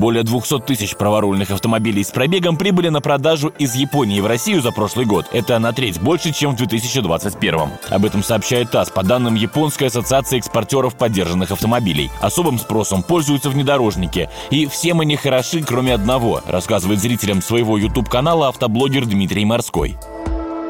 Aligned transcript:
Более 0.00 0.22
200 0.22 0.60
тысяч 0.60 0.96
праворульных 0.96 1.50
автомобилей 1.50 2.02
с 2.02 2.10
пробегом 2.10 2.56
прибыли 2.56 2.88
на 2.88 3.02
продажу 3.02 3.52
из 3.58 3.74
Японии 3.74 4.22
в 4.22 4.26
Россию 4.26 4.62
за 4.62 4.72
прошлый 4.72 5.04
год. 5.04 5.26
Это 5.30 5.58
на 5.58 5.74
треть 5.74 6.00
больше, 6.00 6.32
чем 6.32 6.52
в 6.52 6.56
2021. 6.56 7.60
Об 7.90 8.06
этом 8.06 8.24
сообщает 8.24 8.70
ТАСС 8.70 8.88
по 8.88 9.02
данным 9.02 9.34
Японской 9.34 9.88
ассоциации 9.88 10.38
экспортеров 10.38 10.94
поддержанных 10.94 11.50
автомобилей. 11.50 12.10
Особым 12.22 12.58
спросом 12.58 13.02
пользуются 13.02 13.50
внедорожники. 13.50 14.30
И 14.48 14.64
всем 14.64 15.00
они 15.00 15.16
хороши, 15.16 15.62
кроме 15.62 15.92
одного, 15.92 16.40
рассказывает 16.46 16.98
зрителям 16.98 17.42
своего 17.42 17.76
YouTube-канала 17.76 18.48
автоблогер 18.48 19.04
Дмитрий 19.04 19.44
Морской. 19.44 19.98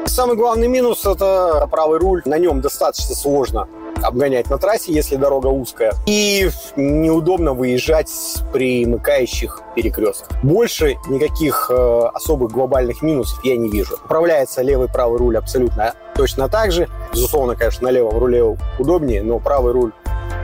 Самый 0.07 0.35
главный 0.35 0.67
минус– 0.67 1.05
это 1.05 1.69
правый 1.71 1.99
руль. 1.99 2.21
На 2.25 2.37
нем 2.37 2.59
достаточно 2.59 3.15
сложно 3.15 3.69
обгонять 4.03 4.49
на 4.49 4.57
трассе, 4.57 4.93
если 4.93 5.15
дорога 5.15 5.47
узкая. 5.47 5.93
И 6.05 6.49
неудобно 6.75 7.53
выезжать 7.53 8.09
с 8.09 8.43
примыкающих 8.51 9.61
перекрестков. 9.75 10.37
Больше 10.43 10.97
никаких 11.07 11.69
э, 11.69 12.01
особых 12.13 12.51
глобальных 12.51 13.01
минусов 13.01 13.43
я 13.43 13.57
не 13.57 13.69
вижу. 13.69 13.95
Управляется 14.03 14.61
левый 14.61 14.87
правый 14.87 15.17
руль 15.17 15.37
абсолютно 15.37 15.93
точно 16.15 16.49
так 16.49 16.71
же. 16.71 16.87
Безусловно, 17.13 17.55
конечно, 17.55 17.87
на 17.87 17.91
левом 17.91 18.17
руле 18.17 18.43
удобнее, 18.79 19.23
но 19.23 19.39
правый 19.39 19.73
руль 19.73 19.91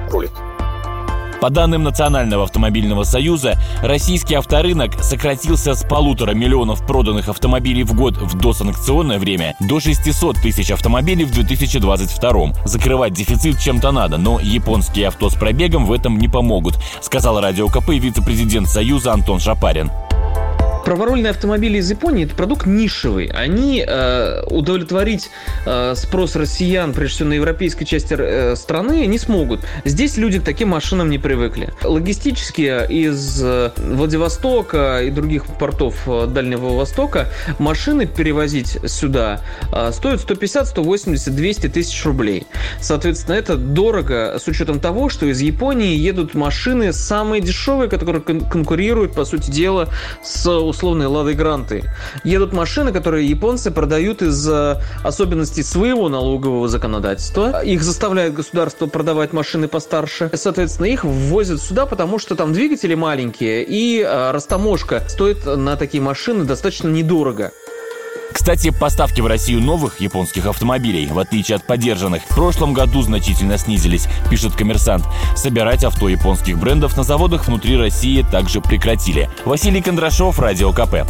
рулит. 0.10 0.32
По 1.42 1.52
данным 1.52 1.84
Национального 1.84 2.46
автомобильного 2.46 3.04
союза, 3.04 3.60
российский 3.84 4.34
авторынок 4.34 5.04
сократился 5.04 5.76
с 5.76 5.84
полутора 5.84 6.34
миллионов 6.34 6.86
проданных 6.86 7.30
автомобилей 7.30 7.84
в 7.84 7.94
год 7.94 8.18
в 8.18 8.36
досанкционное 8.40 9.20
время 9.20 9.56
до 9.60 9.80
600 9.80 10.38
тысяч 10.38 10.72
автомобилей 10.72 11.26
в 11.26 11.32
2022. 11.32 12.54
Закрывать 12.66 13.14
дефицит 13.14 13.60
чем-то 13.60 13.92
надо, 13.92 14.18
но 14.18 14.40
японские 14.40 15.10
авто 15.10 15.30
с 15.30 15.36
пробегом 15.36 15.86
в 15.86 15.92
этом 15.92 16.18
не 16.18 16.28
помогут, 16.28 16.80
сказал 17.02 17.40
Радио 17.40 17.68
КП 17.68 17.90
вице-президент 17.90 18.68
Союза 18.68 19.14
Антон 19.14 19.40
Шапарин. 19.40 19.92
Праворульные 20.88 21.32
автомобили 21.32 21.80
из 21.80 21.92
Японии 21.92 22.24
это 22.24 22.34
продукт 22.34 22.66
нишевый. 22.66 23.26
Они 23.26 23.84
э, 23.86 24.44
удовлетворить 24.50 25.30
э, 25.66 25.96
спрос 25.98 26.38
россиян, 26.38 26.94
прежде 26.94 27.16
всего 27.16 27.28
на 27.28 27.34
европейской 27.34 27.84
части 27.84 28.16
э, 28.18 28.56
страны, 28.56 29.06
не 29.06 29.18
смогут. 29.18 29.60
Здесь 29.84 30.16
люди 30.16 30.40
к 30.40 30.44
таким 30.44 30.70
машинам 30.70 31.10
не 31.10 31.18
привыкли. 31.18 31.74
Логистически 31.84 32.90
из 32.90 33.44
э, 33.44 33.72
Владивостока 33.76 35.02
и 35.04 35.10
других 35.10 35.46
портов 35.60 36.04
э, 36.08 36.26
Дальнего 36.26 36.70
Востока 36.78 37.28
машины 37.60 38.06
перевозить 38.06 38.78
сюда 38.90 39.42
э, 39.74 39.92
стоят 39.92 40.22
150, 40.22 40.68
180, 40.70 41.36
200 41.36 41.68
тысяч 41.68 42.06
рублей. 42.06 42.48
Соответственно, 42.80 43.36
это 43.36 43.58
дорого 43.58 44.38
с 44.42 44.48
учетом 44.48 44.80
того, 44.80 45.10
что 45.10 45.26
из 45.26 45.42
Японии 45.42 45.98
едут 45.98 46.34
машины 46.34 46.94
самые 46.94 47.42
дешевые, 47.42 47.90
которые 47.90 48.22
конкурируют, 48.22 49.16
по 49.16 49.26
сути 49.26 49.52
дела, 49.52 49.90
с 50.24 50.48
условные 50.78 51.08
Лады 51.08 51.34
Гранты. 51.34 51.84
Едут 52.24 52.54
машины, 52.54 52.94
которые 52.94 53.28
японцы 53.28 53.72
продают 53.72 54.22
из-за 54.22 54.84
особенностей 55.04 55.64
своего 55.64 56.08
налогового 56.08 56.68
законодательства. 56.68 57.64
Их 57.64 57.82
заставляет 57.82 58.36
государство 58.36 58.86
продавать 58.86 59.34
машины 59.34 59.68
постарше. 59.68 60.30
Соответственно, 60.36 60.86
их 60.86 61.04
ввозят 61.04 61.62
сюда, 61.62 61.88
потому 61.88 62.20
что 62.20 62.36
там 62.36 62.54
двигатели 62.54 62.94
маленькие, 62.94 63.66
и 63.68 64.02
э, 64.02 64.32
растаможка 64.32 65.02
стоит 65.08 65.46
на 65.48 65.76
такие 65.78 66.02
машины 66.02 66.44
достаточно 66.44 66.90
недорого. 66.90 67.52
Кстати, 68.38 68.70
поставки 68.70 69.20
в 69.20 69.26
Россию 69.26 69.62
новых 69.62 70.00
японских 70.00 70.46
автомобилей, 70.46 71.08
в 71.08 71.18
отличие 71.18 71.56
от 71.56 71.64
поддержанных, 71.64 72.22
в 72.22 72.36
прошлом 72.36 72.72
году 72.72 73.02
значительно 73.02 73.58
снизились, 73.58 74.08
пишет 74.30 74.56
коммерсант. 74.56 75.06
Собирать 75.36 75.84
авто 75.84 76.08
японских 76.08 76.60
брендов 76.60 76.96
на 76.96 77.02
заводах 77.02 77.48
внутри 77.48 77.76
России 77.76 78.22
также 78.22 78.62
прекратили. 78.62 79.28
Василий 79.44 79.82
Кондрашов, 79.82 80.40
Радио 80.40 80.72
КП. 80.72 81.10